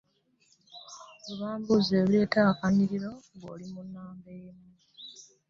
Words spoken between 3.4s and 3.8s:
oli